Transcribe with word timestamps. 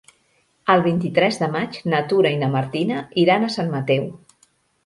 El 0.73 0.81
vint-i-tres 0.85 1.37
de 1.43 1.49
maig 1.57 1.77
na 1.93 2.01
Tura 2.13 2.31
i 2.37 2.39
na 2.45 2.51
Martina 2.57 3.05
iran 3.27 3.47
a 3.47 3.51
Sant 3.59 3.71
Mateu. 3.77 4.09